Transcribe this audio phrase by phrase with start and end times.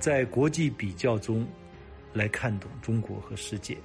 [0.00, 1.46] 在国际比较中
[2.14, 3.76] 来看懂中国和世界。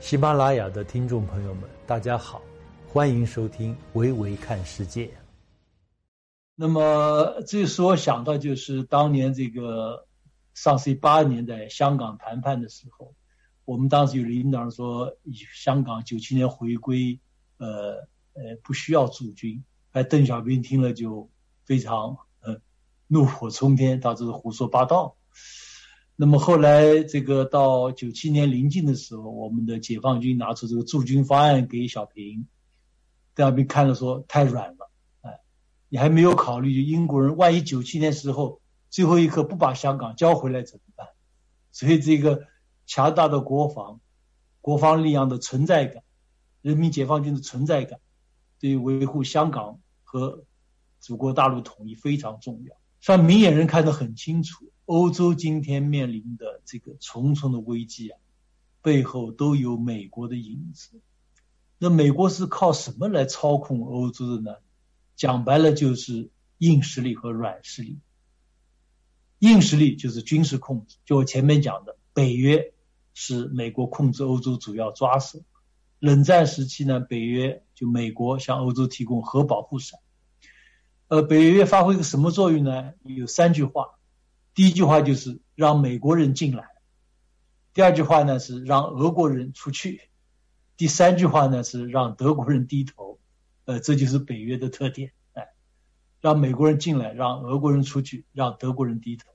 [0.00, 2.42] 喜马拉雅的听众朋友们，大家好，
[2.88, 5.06] 欢迎收听《维维看世界》。
[6.56, 10.08] 那么，这使我想到就是当年这个
[10.52, 13.14] 上世纪八十年代香港谈判的时候，
[13.64, 15.16] 我们当时有领导人说，
[15.54, 17.20] 香港九七年回归，
[17.58, 19.62] 呃呃，不需要驻军。
[19.92, 21.30] 哎，邓小平听了就
[21.64, 22.60] 非常呃
[23.06, 25.14] 怒火冲天，他这是胡说八道。
[26.18, 32.46] 那么后来，这个到九七年临近的时候，我们的解放军拿出这个驻军方案给小平，
[33.34, 34.90] 邓小平看了说太软了，
[35.20, 35.40] 哎，
[35.90, 41.06] 你还没有考虑英国人万一九七年时候最后一刻不把香港交回来怎么办？
[41.70, 42.44] 所以这个
[42.86, 44.00] 强大的国防、
[44.62, 46.02] 国防力量的存在感、
[46.62, 48.00] 人民解放军的存在感，
[48.58, 50.44] 对于维护香港和
[50.98, 52.74] 祖国大陆统一非常重要。
[53.02, 54.72] 让明眼人看得很清楚。
[54.86, 58.18] 欧洲今天面临的这个重重的危机啊，
[58.82, 61.00] 背后都有美国的影子。
[61.78, 64.56] 那美国是靠什么来操控欧洲的呢？
[65.16, 67.98] 讲白了就是硬实力和软实力。
[69.40, 72.72] 硬实力就是军事控制，就我前面讲的，北约
[73.12, 75.40] 是美国控制欧洲主要抓手。
[75.98, 79.98] 冷战时期呢，北约就美国向欧洲提供核保护伞。
[81.08, 82.92] 呃，北约发挥个什么作用呢？
[83.02, 83.98] 有三句话。
[84.56, 86.64] 第一句话就是让美国人进来，
[87.74, 90.08] 第二句话呢是让俄国人出去，
[90.78, 93.20] 第三句话呢是让德国人低头，
[93.66, 95.48] 呃，这就是北约的特点，哎，
[96.22, 99.26] 让美国人进来，让俄国人出去，让德国人低头。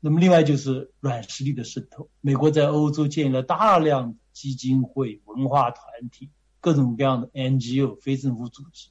[0.00, 6.28] 那么另外就是软实力的渗透，美国在欧洲建立了大量的基金会、文化团体、
[6.60, 8.90] 各种各样的 NGO 非政府组织，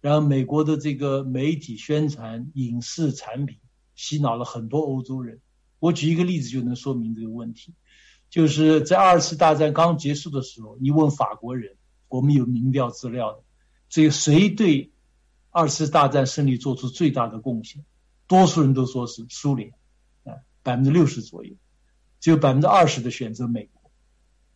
[0.00, 3.58] 然后美国的这个媒体宣传影视产品。
[3.94, 5.40] 洗脑了很多欧洲人。
[5.78, 7.74] 我举一个例子就能说明这个问题，
[8.30, 11.76] 就是在二次大战刚结束的时候，你问法国人，
[12.08, 13.40] 我们有民调资料的，
[13.88, 14.92] 这个谁对
[15.50, 17.84] 二次大战胜利做出最大的贡献？
[18.28, 19.72] 多数人都说是苏联，
[20.24, 21.54] 啊，百分之六十左右，
[22.20, 23.90] 只有百分之二十的选择美国。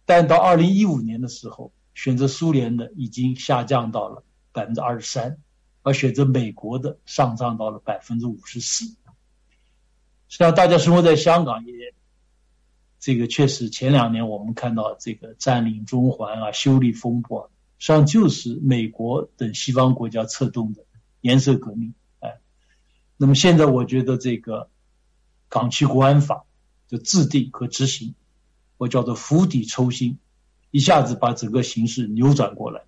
[0.04, 4.22] 但到二零一五年的时候，选择苏联的已经下降到了
[4.52, 5.38] 百分之二十三，
[5.82, 8.94] 而选择美国的上涨到了百分之五十四。
[10.28, 11.94] 实际上，大家生活在香港也，
[12.98, 20.84] 这个确实前两年我们看到这个占领中环啊、修理风波，实际上就是美国等西方国家策动的
[21.20, 21.94] 颜色革命。
[22.20, 22.38] 哎，
[23.16, 24.68] 那么现在我觉得这个
[25.48, 26.44] 港区国安法
[26.88, 28.14] 的制定和执行，
[28.78, 30.18] 我叫做釜底抽薪，
[30.72, 32.82] 一下子把整个形势扭转过来，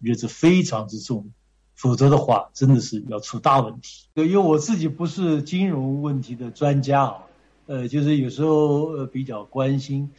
[0.00, 1.32] 我觉得这非常之重要。
[1.78, 4.08] 否则的话，真的是要出大问题。
[4.14, 7.18] 因为我自己不是金融问题的专家啊，
[7.66, 10.10] 呃，就是有时候比较关心。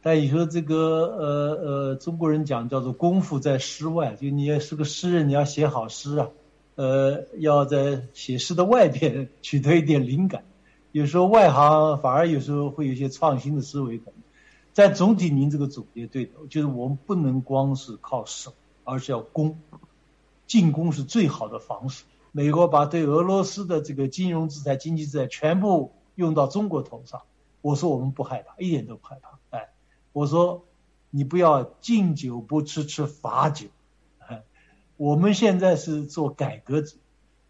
[0.00, 6.28] 但你说这个呃呃，中国人讲叫做功夫在诗外，就你也是个诗人，你要写好诗啊，
[6.76, 10.44] 呃，要在写诗的外边取得一点灵感。
[10.92, 14.00] 有时候外行反而有时候会有一些创新的思维。
[14.74, 19.58] 但总体您这个总结对的，就是我们不能光是靠手，而是要攻。
[20.52, 22.04] 进攻是最好的防守。
[22.30, 27.22] 美国把对俄罗斯的这个金融制裁、经济制裁全部用到中国头上，
[27.62, 29.38] 我说我们不害怕，一点都不害怕。
[29.48, 29.70] 哎，
[30.12, 30.66] 我说
[31.08, 33.68] 你不要敬酒不吃吃罚酒。
[34.98, 36.98] 我们现在是做改革者，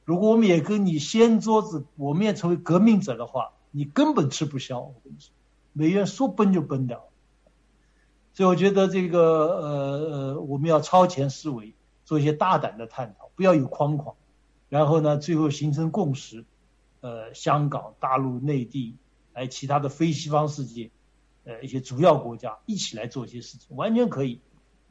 [0.04, 4.78] 如果我们也跟你掀桌子，我们也成为革命者的话，你根本吃不消。
[4.78, 5.32] 我跟你说，
[5.72, 7.08] 美元说崩就崩掉。
[8.32, 9.66] 所以我觉得这个呃
[10.12, 11.74] 呃，我们要超前思维。
[12.12, 14.16] 做一些大胆的探讨，不要有框框，
[14.68, 16.44] 然后呢，最后形成共识。
[17.00, 18.96] 呃，香港、大陆、内地，
[19.32, 20.90] 来其他的非西方世界，
[21.44, 24.40] 呃，一些主要国家一起来做一些事情，完全可以。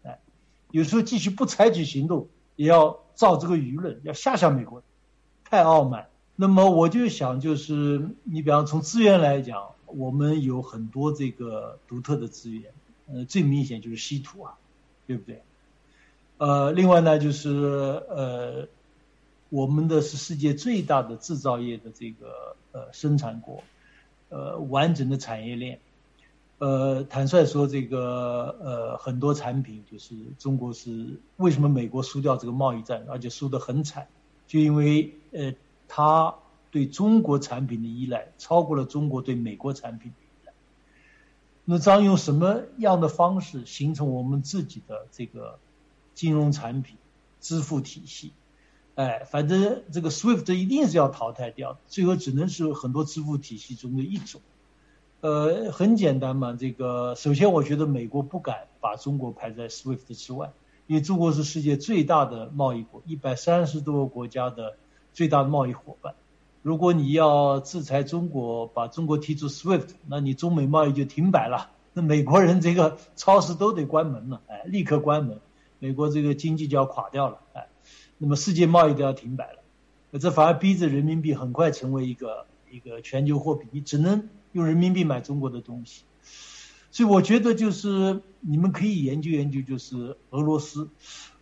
[0.02, 0.20] 哎，
[0.72, 4.82] 有时候继续不采取行动，也要造这个舆论，要吓吓美国，
[5.44, 6.10] 太傲慢。
[6.36, 12.74] 那么我就想，就是你比方从资源来讲，我们有很多这个独特的资源，
[13.06, 14.58] 呃，最明显就是稀土啊，
[15.06, 15.44] 对不对？
[16.42, 17.52] 呃，另外呢，就是
[18.10, 18.68] 呃，
[19.50, 23.62] 我们的是世界最大的制造业的这个呃生产国，
[24.30, 25.80] 呃，完整的产业链，
[26.58, 34.08] 呃，坦率说，这个呃很多产品就是中国是为什么美国输掉这个贸易战，而且输得很惨，
[34.48, 35.54] 就因为呃，
[35.88, 36.34] 他
[36.72, 40.54] 对中国产品的依赖超过了中国对美国产品的依赖。
[41.66, 45.60] 那将用什么样的方式形成我们自己的这个？
[46.22, 46.98] 金融产品、
[47.40, 48.32] 支付体系，
[48.94, 54.40] 哎，反正这个 SWIFT 一定是要淘汰掉，最后只能是很多支付体系中的一种。
[55.22, 60.54] 呃，很简单嘛，这个首先我觉得美国不敢把中国排在 SWIFT 之外，
[60.86, 64.78] 因为中国是世界最大的贸易国，一百三十多个国家的
[65.12, 66.14] 最大的贸易伙伴。
[66.62, 71.72] 如果你要制裁中国，把中国踢出 SWIFT，那你中美贸易就停摆了。
[71.94, 75.40] 那美国人这个超市都得关门了，哎，立刻关门，
[75.82, 77.68] 美国这个经济就要垮掉了，哎，
[78.20, 86.04] 那么世界贸易都要停摆了，这反而逼着人民币很快成为一个一个全球货币，你只能用人民币买中国的东西，
[86.92, 90.88] 所以我觉得就是你们可以研究研究，就是俄罗斯，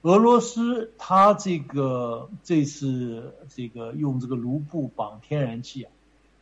[0.03, 5.91] 俄罗斯它这个这次这个用这个卢布绑天然气啊，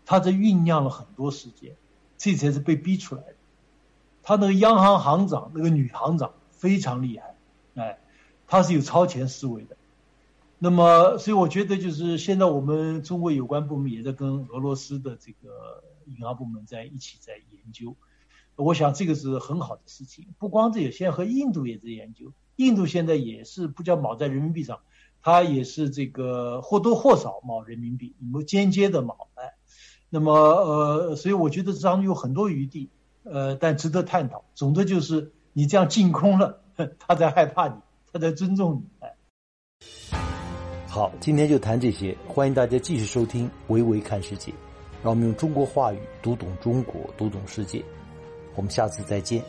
[0.06, 1.76] 它这酝酿了很多时间，
[2.16, 3.34] 这才是被逼出来的。
[4.22, 7.37] 他那个央行行长，那个女行长非常厉害，
[8.48, 9.78] 他，是有超前思维的。
[10.58, 17.96] 那么，所以我觉得就是现在我们中国有关部门也在跟俄罗斯的这个银行部门在一起在研究。
[18.56, 20.28] 我想这个是很好的事情。
[20.40, 22.34] 不光这些，现在和印度也在研究。
[22.56, 24.80] 印度现在也是不叫锚在人民币上，
[25.22, 29.28] 它也是这个或多或少锚人民币，有间接的锚。
[29.36, 29.54] 哎，
[30.10, 32.90] 那么呃，所以我觉得这当中有很多余地。
[33.30, 34.46] 呃，但值得探讨。
[34.56, 36.62] 总的就是，你这样净空了，
[36.98, 37.76] 他在害怕你，
[38.18, 39.88] 他在尊重你。
[40.88, 42.18] 好，今天就谈这些。
[42.28, 44.52] 欢迎大家继续收听《维维看世界》，
[45.04, 47.86] 让我们用中国话语读懂中国，读懂世界。
[48.56, 49.44] 我们下次再见。